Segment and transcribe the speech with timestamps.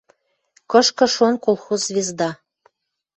[0.71, 2.29] Кышкы шон колхоз «Звезда»